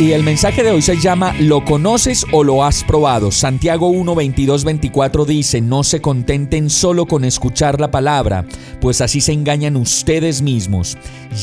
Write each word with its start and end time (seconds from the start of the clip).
Y 0.00 0.12
el 0.12 0.22
mensaje 0.22 0.62
de 0.62 0.70
hoy 0.70 0.80
se 0.80 0.96
llama 0.96 1.34
¿Lo 1.40 1.64
conoces 1.64 2.24
o 2.30 2.44
lo 2.44 2.62
has 2.62 2.84
probado? 2.84 3.32
Santiago 3.32 3.88
1, 3.88 4.14
22, 4.14 4.62
24 4.62 5.24
dice, 5.24 5.60
no 5.60 5.82
se 5.82 6.00
contenten 6.00 6.70
solo 6.70 7.06
con 7.06 7.24
escuchar 7.24 7.80
la 7.80 7.90
palabra, 7.90 8.44
pues 8.80 9.00
así 9.00 9.20
se 9.20 9.32
engañan 9.32 9.74
ustedes 9.74 10.40
mismos. 10.40 10.96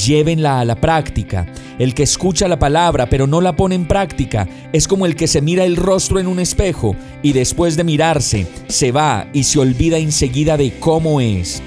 Llévenla 0.05 0.61
a 0.61 0.65
la 0.65 0.79
práctica. 0.79 1.45
El 1.79 1.93
que 1.93 2.03
escucha 2.03 2.47
la 2.47 2.57
palabra 2.57 3.09
pero 3.09 3.27
no 3.27 3.41
la 3.41 3.57
pone 3.57 3.75
en 3.75 3.89
práctica 3.89 4.47
es 4.71 4.87
como 4.87 5.05
el 5.05 5.17
que 5.17 5.27
se 5.27 5.41
mira 5.41 5.65
el 5.65 5.75
rostro 5.75 6.21
en 6.21 6.27
un 6.27 6.39
espejo 6.39 6.95
y 7.21 7.33
después 7.33 7.75
de 7.75 7.83
mirarse 7.83 8.47
se 8.69 8.93
va 8.93 9.27
y 9.33 9.43
se 9.43 9.59
olvida 9.59 9.97
enseguida 9.97 10.55
de 10.55 10.79
cómo 10.79 11.19
es. 11.19 11.61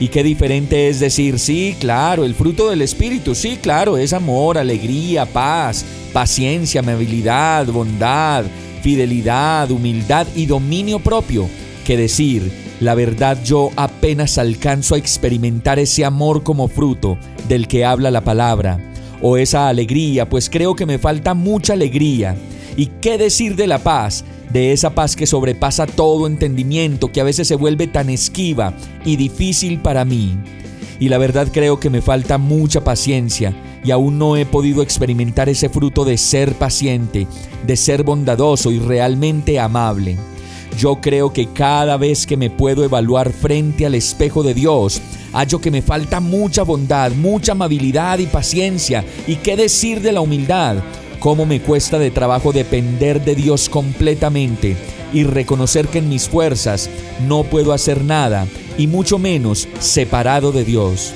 Y 0.00 0.08
qué 0.08 0.22
diferente 0.22 0.88
es 0.88 1.00
decir, 1.00 1.38
sí, 1.38 1.76
claro, 1.78 2.24
el 2.24 2.34
fruto 2.34 2.70
del 2.70 2.82
Espíritu, 2.82 3.34
sí, 3.34 3.58
claro, 3.62 3.96
es 3.96 4.12
amor, 4.12 4.58
alegría, 4.58 5.26
paz, 5.26 5.84
paciencia, 6.12 6.80
amabilidad, 6.80 7.66
bondad, 7.66 8.44
fidelidad, 8.82 9.70
humildad 9.70 10.26
y 10.34 10.46
dominio 10.46 10.98
propio, 10.98 11.48
que 11.84 11.96
decir, 11.96 12.50
la 12.80 12.94
verdad 12.94 13.38
yo 13.44 13.70
apenas 13.76 14.38
alcanzo 14.38 14.96
a 14.96 14.98
experimentar 14.98 15.78
ese 15.78 16.04
amor 16.04 16.42
como 16.42 16.66
fruto 16.66 17.16
del 17.48 17.68
que 17.68 17.84
habla 17.84 18.10
la 18.10 18.22
palabra, 18.22 18.80
o 19.20 19.36
esa 19.36 19.68
alegría, 19.68 20.28
pues 20.28 20.50
creo 20.50 20.74
que 20.74 20.84
me 20.84 20.98
falta 20.98 21.32
mucha 21.34 21.74
alegría. 21.74 22.36
¿Y 22.76 22.86
qué 23.00 23.18
decir 23.18 23.54
de 23.54 23.68
la 23.68 23.78
paz? 23.78 24.24
De 24.52 24.72
esa 24.72 24.94
paz 24.94 25.16
que 25.16 25.26
sobrepasa 25.26 25.86
todo 25.86 26.26
entendimiento, 26.26 27.10
que 27.10 27.20
a 27.20 27.24
veces 27.24 27.48
se 27.48 27.56
vuelve 27.56 27.86
tan 27.86 28.10
esquiva 28.10 28.74
y 29.04 29.16
difícil 29.16 29.80
para 29.80 30.04
mí. 30.04 30.36
Y 31.00 31.08
la 31.08 31.18
verdad 31.18 31.48
creo 31.50 31.80
que 31.80 31.90
me 31.90 32.02
falta 32.02 32.38
mucha 32.38 32.84
paciencia 32.84 33.54
y 33.82 33.90
aún 33.90 34.18
no 34.18 34.36
he 34.36 34.46
podido 34.46 34.82
experimentar 34.82 35.48
ese 35.48 35.68
fruto 35.68 36.04
de 36.04 36.18
ser 36.18 36.54
paciente, 36.54 37.26
de 37.66 37.76
ser 37.76 38.02
bondadoso 38.02 38.70
y 38.70 38.78
realmente 38.78 39.58
amable. 39.58 40.16
Yo 40.78 41.00
creo 41.00 41.32
que 41.32 41.48
cada 41.48 41.96
vez 41.96 42.26
que 42.26 42.36
me 42.36 42.50
puedo 42.50 42.84
evaluar 42.84 43.32
frente 43.32 43.84
al 43.84 43.94
espejo 43.94 44.42
de 44.42 44.54
Dios, 44.54 45.00
hallo 45.32 45.60
que 45.60 45.70
me 45.70 45.82
falta 45.82 46.20
mucha 46.20 46.62
bondad, 46.62 47.12
mucha 47.12 47.52
amabilidad 47.52 48.18
y 48.18 48.26
paciencia. 48.26 49.04
¿Y 49.26 49.36
qué 49.36 49.56
decir 49.56 50.00
de 50.00 50.12
la 50.12 50.20
humildad? 50.20 50.76
Cómo 51.22 51.46
me 51.46 51.60
cuesta 51.60 52.00
de 52.00 52.10
trabajo 52.10 52.52
depender 52.52 53.24
de 53.24 53.36
Dios 53.36 53.68
completamente 53.68 54.76
y 55.12 55.22
reconocer 55.22 55.86
que 55.86 55.98
en 55.98 56.08
mis 56.08 56.28
fuerzas 56.28 56.90
no 57.28 57.44
puedo 57.44 57.72
hacer 57.72 58.02
nada 58.02 58.48
y 58.76 58.88
mucho 58.88 59.20
menos 59.20 59.68
separado 59.78 60.50
de 60.50 60.64
Dios. 60.64 61.14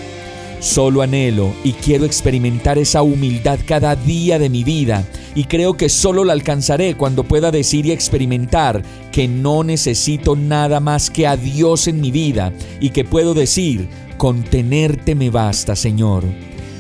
Solo 0.61 1.03
anhelo 1.03 1.53
y 1.65 1.73
quiero 1.73 2.05
experimentar 2.05 2.79
esa 2.79 3.03
humildad 3.03 3.59
cada 3.67 3.97
día 3.97 4.39
de 4.39 4.49
mi 4.49 4.63
vida 4.63 5.05
y 5.35 5.45
creo 5.45 5.77
que 5.77 5.89
solo 5.89 6.25
la 6.25 6.35
alcanzaré 6.35 6.95
cuando 6.95 7.25
pueda 7.25 7.51
decir 7.51 7.85
y 7.85 7.91
experimentar 7.91 8.83
que 9.11 9.27
no 9.27 9.65
necesito 9.65 10.37
nada 10.37 10.79
más 10.79 11.11
que 11.11 11.27
a 11.27 11.37
Dios 11.37 11.89
en 11.89 12.01
mi 12.01 12.13
vida 12.13 12.53
y 12.79 12.91
que 12.91 13.03
puedo 13.05 13.35
decir, 13.35 13.89
contenerte 14.19 15.17
me 15.17 15.31
basta, 15.31 15.75
Señor. 15.75 16.23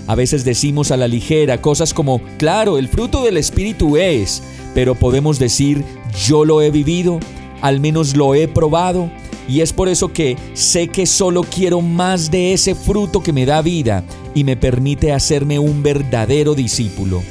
A 0.06 0.14
veces 0.14 0.44
decimos 0.44 0.90
a 0.90 0.96
la 0.96 1.08
ligera 1.08 1.60
cosas 1.60 1.92
como, 1.92 2.20
claro, 2.38 2.78
el 2.78 2.88
fruto 2.88 3.24
del 3.24 3.36
Espíritu 3.36 3.96
es, 3.96 4.42
pero 4.74 4.94
podemos 4.94 5.38
decir, 5.38 5.84
yo 6.24 6.44
lo 6.44 6.62
he 6.62 6.70
vivido, 6.70 7.18
al 7.60 7.80
menos 7.80 8.16
lo 8.16 8.34
he 8.34 8.46
probado, 8.46 9.10
y 9.48 9.60
es 9.60 9.72
por 9.72 9.88
eso 9.88 10.12
que 10.12 10.36
sé 10.54 10.88
que 10.88 11.06
solo 11.06 11.42
quiero 11.42 11.80
más 11.80 12.30
de 12.30 12.52
ese 12.52 12.74
fruto 12.74 13.22
que 13.22 13.32
me 13.32 13.46
da 13.46 13.62
vida 13.62 14.04
y 14.34 14.44
me 14.44 14.56
permite 14.56 15.12
hacerme 15.12 15.58
un 15.58 15.82
verdadero 15.82 16.54
discípulo. 16.54 17.22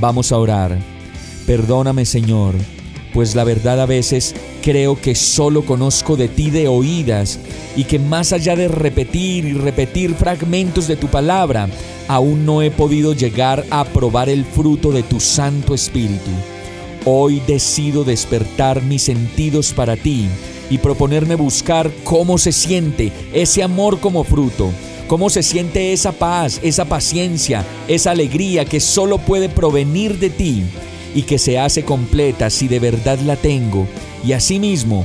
Vamos 0.00 0.32
a 0.32 0.38
orar. 0.38 0.78
Perdóname 1.46 2.04
Señor, 2.04 2.54
pues 3.12 3.34
la 3.34 3.44
verdad 3.44 3.80
a 3.80 3.86
veces 3.86 4.34
creo 4.64 4.98
que 4.98 5.14
solo 5.14 5.66
conozco 5.66 6.16
de 6.16 6.26
ti 6.26 6.48
de 6.48 6.68
oídas 6.68 7.38
y 7.76 7.84
que 7.84 7.98
más 7.98 8.32
allá 8.32 8.56
de 8.56 8.66
repetir 8.66 9.44
y 9.44 9.52
repetir 9.52 10.14
fragmentos 10.14 10.88
de 10.88 10.96
tu 10.96 11.08
palabra, 11.08 11.68
aún 12.08 12.46
no 12.46 12.62
he 12.62 12.70
podido 12.70 13.12
llegar 13.12 13.66
a 13.68 13.84
probar 13.84 14.30
el 14.30 14.46
fruto 14.46 14.90
de 14.90 15.02
tu 15.02 15.20
Santo 15.20 15.74
Espíritu. 15.74 16.30
Hoy 17.04 17.42
decido 17.46 18.04
despertar 18.04 18.80
mis 18.80 19.02
sentidos 19.02 19.74
para 19.74 19.98
ti 19.98 20.28
y 20.70 20.78
proponerme 20.78 21.34
buscar 21.34 21.90
cómo 22.02 22.38
se 22.38 22.50
siente 22.50 23.12
ese 23.34 23.62
amor 23.62 24.00
como 24.00 24.24
fruto, 24.24 24.70
cómo 25.08 25.28
se 25.28 25.42
siente 25.42 25.92
esa 25.92 26.12
paz, 26.12 26.58
esa 26.62 26.86
paciencia, 26.86 27.66
esa 27.86 28.12
alegría 28.12 28.64
que 28.64 28.80
solo 28.80 29.18
puede 29.18 29.50
provenir 29.50 30.18
de 30.18 30.30
ti 30.30 30.62
y 31.14 31.22
que 31.22 31.38
se 31.38 31.58
hace 31.58 31.84
completa 31.84 32.50
si 32.50 32.68
de 32.68 32.80
verdad 32.80 33.18
la 33.20 33.36
tengo. 33.36 33.86
Y 34.24 34.32
asimismo, 34.32 35.04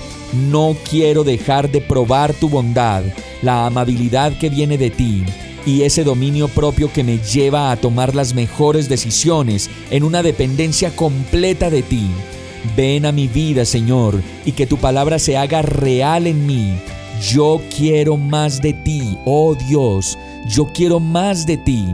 no 0.49 0.75
quiero 0.89 1.23
dejar 1.23 1.71
de 1.71 1.81
probar 1.81 2.33
tu 2.33 2.49
bondad, 2.49 3.03
la 3.41 3.65
amabilidad 3.65 4.37
que 4.37 4.49
viene 4.49 4.77
de 4.77 4.89
ti 4.89 5.23
y 5.65 5.83
ese 5.83 6.03
dominio 6.03 6.47
propio 6.47 6.91
que 6.91 7.03
me 7.03 7.17
lleva 7.19 7.71
a 7.71 7.77
tomar 7.77 8.15
las 8.15 8.33
mejores 8.33 8.89
decisiones 8.89 9.69
en 9.91 10.03
una 10.03 10.23
dependencia 10.23 10.95
completa 10.95 11.69
de 11.69 11.83
ti. 11.83 12.07
Ven 12.75 13.05
a 13.05 13.11
mi 13.11 13.27
vida, 13.27 13.65
Señor, 13.65 14.21
y 14.45 14.53
que 14.53 14.65
tu 14.65 14.77
palabra 14.77 15.19
se 15.19 15.37
haga 15.37 15.61
real 15.61 16.27
en 16.27 16.45
mí. 16.45 16.73
Yo 17.21 17.61
quiero 17.75 18.17
más 18.17 18.61
de 18.61 18.73
ti, 18.73 19.17
oh 19.25 19.55
Dios, 19.55 20.17
yo 20.47 20.65
quiero 20.73 20.99
más 20.99 21.45
de 21.45 21.57
ti. 21.57 21.93